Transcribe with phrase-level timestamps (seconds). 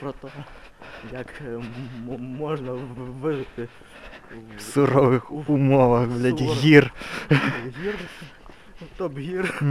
[0.00, 0.28] про те,
[1.12, 1.60] як е,
[2.18, 2.72] можна
[3.22, 3.68] вижити
[4.58, 6.92] В сурових умовах, блядь, гір.
[7.82, 7.98] гір,
[8.98, 9.62] топ-гір.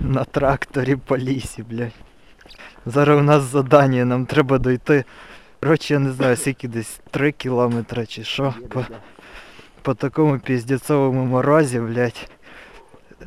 [0.00, 1.92] На тракторі по лісі, блядь.
[2.86, 5.04] Зараз у нас задання, нам треба дойти.
[5.60, 8.54] Коротше, я не знаю, скільки десь 3 кілометри чи що.
[8.68, 8.84] По,
[9.82, 12.30] по такому піздецовому морозі, блядь.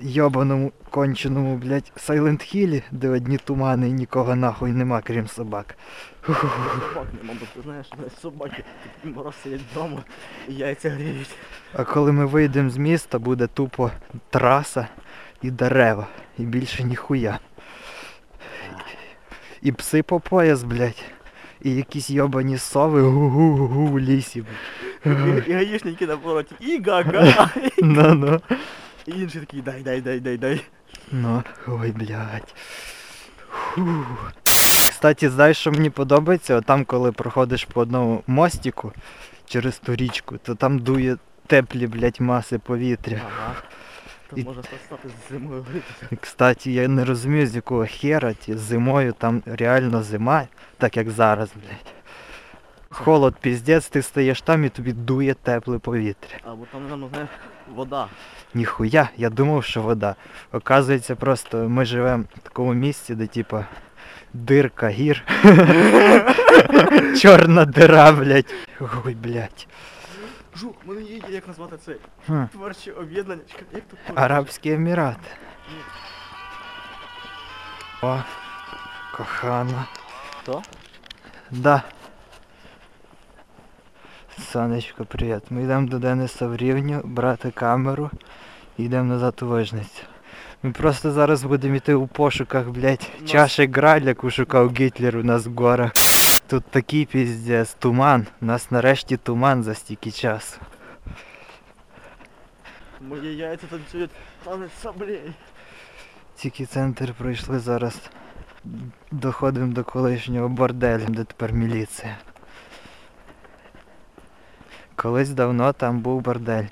[0.00, 5.76] Йобаному конченому, блядь, Сайленд Хілі, де одні тумани і нікого нахуй нема, крім собак.
[6.26, 8.64] Собак нема, бо ти знаєш, навіть собаки
[9.04, 10.04] мороз сидять вдома
[10.48, 11.36] і яйця гріють.
[11.72, 13.90] А коли ми вийдемо з міста, буде тупо
[14.30, 14.88] траса
[15.42, 16.06] і дерева.
[16.38, 17.38] І більше ніхуя.
[19.62, 21.04] І пси по пояс, блядь.
[21.62, 24.44] І якісь йобані сови гу-гу-гу в лісі.
[25.46, 27.50] І, гаїшники на повороті, і га-га.
[27.82, 28.40] Ну ну.
[29.08, 30.64] І інший такий дай, дай, дай, дай, дай.
[31.12, 32.54] Ну, ой, блядь.
[33.50, 34.04] Фу.
[34.90, 36.56] Кстати, знаєш, що мені подобається?
[36.56, 38.92] От Там, коли проходиш по одному мостику
[39.46, 43.20] через ту річку, то там дує теплі, блядь, маси повітря.
[43.26, 43.54] Ага.
[44.30, 46.16] То І- може стати з зимою гритися.
[46.20, 50.46] Кстати, я не розумію, з якого хера ті зимою там реально зима,
[50.78, 51.94] так як зараз, блядь.
[52.90, 56.38] Холод піздець, ти стаєш там і тобі дує тепле повітря.
[56.44, 57.28] Або там, напевно, знаєш,
[57.74, 58.08] вода.
[58.54, 60.14] Ніхуя, я думав, що вода.
[60.52, 63.64] Оказується, просто ми живемо в такому місці, де типа
[64.32, 65.24] дирка гір.
[67.20, 68.54] Чорна дира, блядь.
[69.04, 69.66] Ой, блядь.
[70.56, 71.94] Жух, мене є як назвати це
[72.26, 72.44] Хм.
[72.52, 73.42] творче об'єднання.
[73.50, 75.28] Чекай, Як тут Арабські Емірати.
[75.72, 75.78] Ні.
[78.02, 78.18] О,
[79.16, 79.84] кохана.
[80.42, 80.62] Хто?
[81.50, 81.82] Да.
[84.58, 85.42] Сонечко, привіт.
[85.50, 88.10] Ми йдемо до Дениса в Рівню брати камеру
[88.78, 90.02] і йдемо назад у Вижницю.
[90.62, 95.22] Ми просто зараз будемо йти у пошуках, блядь, Нас- чаші Граль, яку шукав Гітлер у
[95.22, 95.92] нас в горах.
[96.48, 98.26] Тут такий піздець, туман.
[98.42, 100.60] У нас нарешті туман за стільки часу.
[103.08, 104.10] Мої яйця танцюють
[104.44, 105.20] танець саблей.
[106.36, 108.00] Тільки центр пройшли зараз.
[109.10, 112.16] Доходимо до колишнього борделю, де тепер міліція.
[115.02, 116.64] Колись давно там був бордель.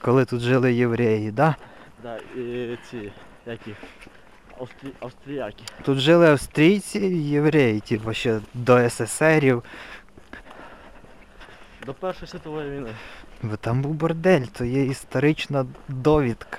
[0.00, 1.56] Коли тут жили євреї, да?
[2.02, 3.12] Да, і ці,
[3.46, 3.74] які,
[4.60, 4.88] австрі...
[5.00, 5.62] австріяки.
[5.82, 9.62] Тут жили австрійці і євреї, типу ще до СССРів.
[11.86, 12.90] До Першої світової війни.
[13.42, 16.58] Бо там був бордель, то є історична довідка.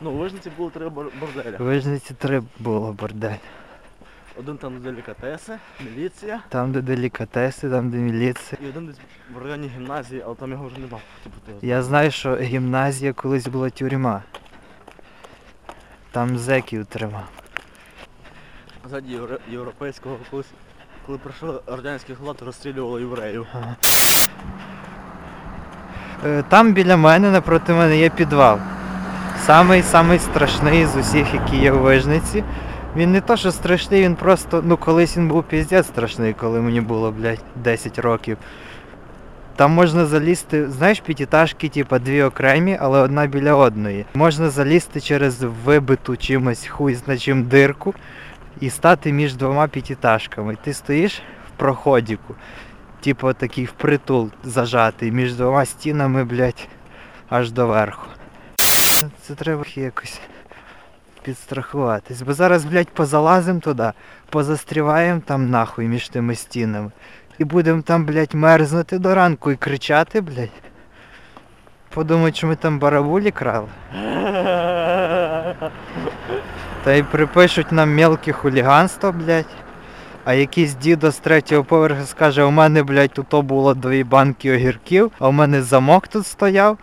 [0.00, 1.56] Ну, у Вижниці було три бор- борделя.
[1.58, 3.36] В Вижниці три було бордель.
[4.38, 8.58] Один там де делікатеси, міліція, Там, де делікатеси, там, де міліція.
[8.64, 8.96] і один десь
[9.34, 10.98] в районі гімназії, але там його вже нема.
[11.24, 14.22] Типу, ти Я знаю, що гімназія колись була тюрма.
[16.10, 17.28] Там зеків тримав.
[19.06, 19.38] Євро...
[19.50, 20.46] європейського колись,
[21.06, 23.46] коли прийшов радянський глад, розстрілювали євреїв.
[23.54, 23.76] Ага.
[26.26, 28.58] Е, Там біля мене, напроти мене є підвал.
[29.40, 32.44] Самий самий страшний з усіх, які є в Вижниці.
[32.96, 36.80] Він не то, що страшний, він просто, ну колись він був піздець страшний, коли мені
[36.80, 38.36] було, блядь, 10 років.
[39.56, 44.04] Там можна залізти, знаєш, п'ятиэтажки, типа дві окремі, але одна біля одної.
[44.14, 47.94] Можна залізти через вибиту чимось хуй зна чим дирку
[48.60, 50.56] і стати між двома п'ятиэтажками.
[50.64, 52.34] Ти стоїш в проходіку
[53.06, 56.68] типу такий впритул зажатий між двома стінами, блядь,
[57.28, 58.06] аж до верху.
[59.22, 60.20] Це треба якось
[61.26, 62.22] підстрахуватись.
[62.22, 63.92] Бо зараз, блядь, позалазим туди,
[64.30, 66.90] позастріваємо там нахуй між тими стінами.
[67.38, 70.62] І будемо там, блядь, мерзнути до ранку і кричати, блядь.
[71.94, 73.68] Подумають, що ми там барабулі крали.
[76.84, 79.54] Та й припишуть нам мелке хуліганство, блядь.
[80.24, 85.12] А якийсь дідо з третього поверху скаже, у мене, блядь, тут було дві банки огірків,
[85.18, 86.78] а у мене замок тут стояв,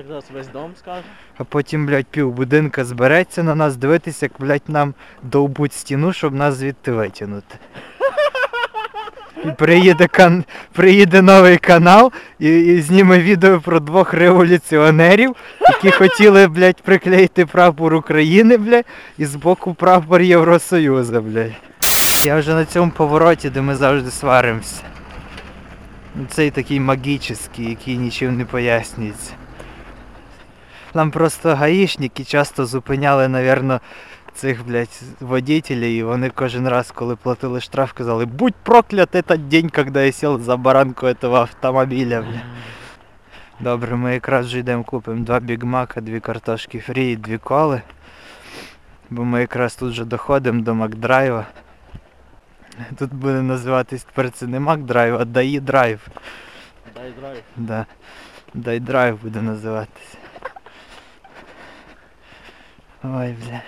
[0.00, 1.02] Так зараз весь дом скаже.
[1.38, 6.34] а потім, блядь, пів будинка збереться на нас дивитися, як, блядь, нам довбуть стіну, щоб
[6.34, 7.54] нас звідти витягнути.
[9.44, 10.44] І приїде, кан...
[10.72, 17.94] приїде новий канал і, і зніме відео про двох революціонерів, які хотіли, блядь, приклеїти прапор
[17.94, 18.86] України, блядь,
[19.18, 21.52] і збоку прапор Євросоюзу, блядь.
[22.24, 24.82] Я вже на цьому повороті, де ми завжди сваримося.
[26.28, 29.32] Цей такий магічний, який нічим не пояснюється.
[30.94, 33.80] Нам просто гаїшники часто зупиняли, напевно,
[34.34, 39.70] цих, блядь, водителів, і вони кожен раз, коли платили штраф, казали, будь проклят этот день,
[39.70, 42.42] когда я сел за баранку этого автомобіля, бля.
[43.60, 47.82] Добре, ми якраз вже йдемо купимо два бігмака, дві картошки фрі і дві коли.
[49.10, 51.46] Бо ми якраз тут вже доходимо до Макдрайва.
[52.98, 56.08] Тут буде називатись тепер це не Макдрайв, а ДАІ драйв.
[56.94, 57.42] Дай драйв.
[57.56, 57.86] Да.
[58.54, 60.19] Дай драйв буде називатися.
[63.02, 63.62] Ой, бля.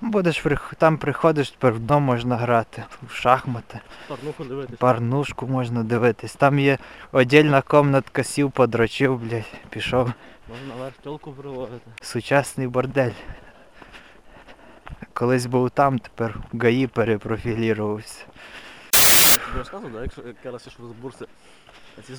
[0.00, 0.44] Будеш
[0.78, 2.84] там приходиш, тепер вдома можна грати.
[3.08, 4.78] В шахмати, Парнуху дивитись.
[4.78, 6.34] парнушку можна дивитись.
[6.34, 6.78] Там є
[7.12, 10.12] отдільна комнатка, сів, подрочив, блядь, пішов.
[10.48, 11.90] Можна наверх тілку приводити.
[12.02, 13.10] Сучасний бордель.
[15.12, 18.24] Колись був там, тепер в ГАІ перепрофілірувався.
[19.52, 21.26] Я розказував, да, якщо як я раз з бурси,
[21.98, 22.14] а ці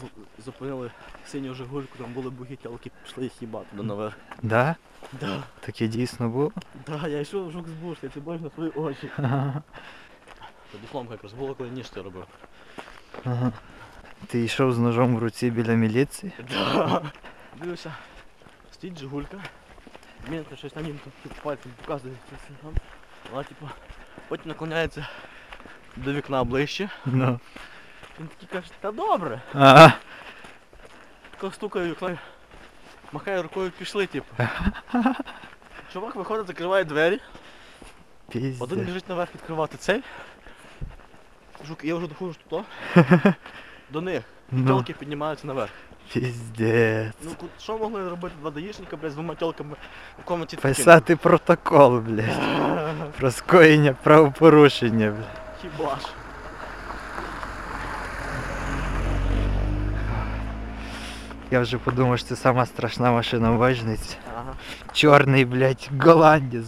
[0.46, 0.92] зупинили
[1.26, 4.16] синю жигульку, там були буги тілки, пішли їх їбати туди наверх.
[4.42, 4.76] Да?
[5.20, 6.52] Да, Таке дійсно було?
[6.88, 9.10] да, я йшов жук з я це бачу на свої очі.
[9.18, 9.62] Ага.
[10.92, 12.26] Фламка якраз була, коли ніж ти робив.
[13.26, 13.52] Ага.
[14.28, 16.32] Ти йшов з ножом в руці біля міліції?
[16.50, 17.02] Да.
[17.62, 17.96] Дивився,
[18.72, 19.38] стоїть жигулька,
[20.30, 22.14] він щось на нім типу, пальцем показує.
[23.32, 23.70] Вона типу,
[24.28, 25.08] потім наклоняється
[25.96, 26.90] до вікна ближче.
[27.06, 27.40] Ну.
[28.20, 29.42] Він такий каже, та добре.
[29.54, 29.94] Ага.
[31.40, 32.18] Тако вікно,
[33.12, 34.28] махає рукою, пішли, типу.
[35.94, 37.20] Чувак виходить, закриває двері,
[38.30, 38.80] один Піздець.
[38.80, 40.04] біжить наверх відкривати цей.
[41.68, 42.64] Жук, я вже доходжу туди.
[43.90, 44.24] До них.
[44.52, 45.72] Ну, Тілки піднімаються наверх.
[46.14, 47.14] піздець.
[47.22, 49.76] Ну ку- що могли робити два даїшника, блядь, з двома тілками
[50.22, 50.76] в комнаті таким?
[50.76, 53.12] Писати протокол, блядь.
[53.18, 55.42] Про скоєння правопорушення, блядь.
[55.62, 56.02] Хіба ж.
[61.51, 64.17] Я вже подумав, що це сама страшна машина в Вижниці.
[64.37, 64.55] Ага.
[64.93, 66.67] Чорний, блядь, голландець.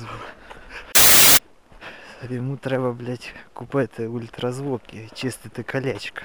[2.30, 6.20] Йому треба, блядь, купити ультразвук і чистити колечко.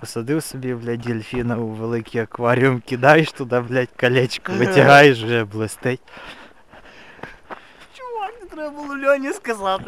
[0.00, 6.00] Посадив собі, блядь, дельфіна у великий акваріум, кидаєш туди, блядь, колечко, витягаєш, вже блистить.
[8.51, 9.83] Треба було Льоні сказати.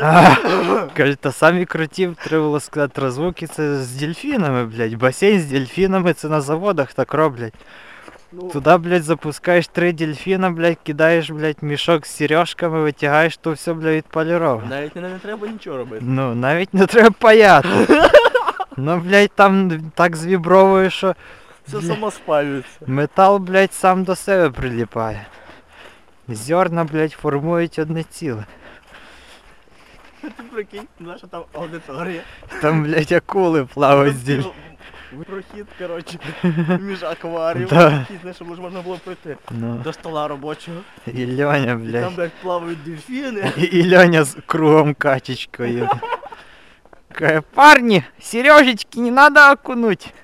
[0.97, 4.93] Каже, та самі крутів треба було сказати, розвуки це з дельфінами, блядь.
[4.95, 7.53] Басейн з дельфінами це на заводах так роблять.
[8.31, 13.73] Ну, Туди, блядь, запускаєш три дельфіна, блядь, кидаєш, блядь, мішок з сережками, витягаєш, то все,
[13.73, 14.67] блядь, відполіровано.
[14.69, 16.03] навіть не, не треба нічого робити.
[16.07, 17.69] Ну, навіть не треба паяти.
[18.77, 21.15] Ну, блядь, там так звібровує, що
[21.67, 21.87] Все Бля.
[21.87, 22.79] само спалюється.
[22.87, 25.25] метал, блядь, сам до себе приліпає.
[26.28, 28.44] Зерна, блядь, формують одне ціле.
[30.20, 32.22] Ти прикинь, наша там аудиторія.
[32.62, 34.54] Там, блядь, акули плавають з дельфінами.
[35.26, 36.18] Прохід, коротше,
[36.80, 37.90] між акваріумом, Да.
[38.00, 40.80] який, знаєш, щоб можна було пройти Ну, до стола робочого.
[41.06, 42.14] і Льоня, І там, блядь.
[42.16, 43.52] блядь, плавають дельфіни.
[43.56, 45.88] І, і Льоня з кругом качечкою.
[47.12, 50.14] Каже, парни, сережечки не надо окунуть.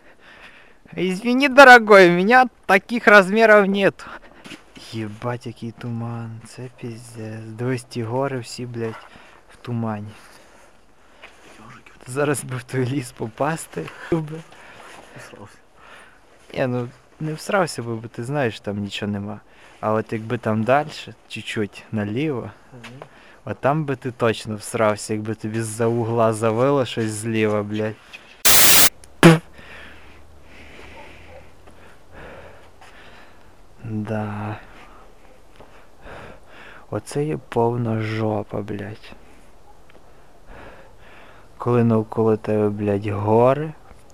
[0.97, 4.07] Извини, дорогой, у меня таких размеров нет.
[4.92, 7.42] Єбать, який туман, це піздець.
[7.42, 9.08] Дивись, ті гори всі, блядь,
[9.54, 10.12] в тумані.
[12.08, 13.86] Зараз би в той ліс попасти.
[16.54, 16.90] Ні, ну
[17.20, 19.40] не всрався би, бо ти знаєш, там нічого нема.
[19.80, 20.88] А от якби там далі,
[21.28, 22.52] чуть-чуть наліво,
[23.44, 27.96] а там би ти точно всрався, якби тобі з-за угла завило щось зліва, блядь.
[33.84, 34.58] Да.
[36.92, 39.14] Оце є повна жопа, блядь.
[41.58, 43.74] Коли навколо тебе, блядь, гори,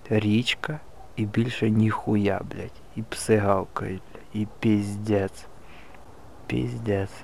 [0.10, 0.80] річка
[1.16, 2.82] і більше ніхуя, блядь.
[2.96, 4.02] І пси гавкають.
[4.34, 5.46] І піздець.
[6.48, 7.24] Піздець.